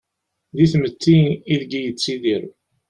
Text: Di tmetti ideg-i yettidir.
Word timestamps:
Di 0.57 0.65
tmetti 0.71 1.17
ideg-i 1.51 1.79
yettidir. 1.81 2.43